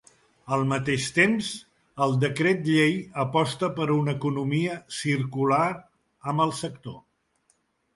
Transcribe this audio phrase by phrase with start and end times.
[0.55, 1.49] Al mateix temps,
[2.07, 5.65] el decret llei aposta per una economia circular
[6.35, 7.03] en el sector.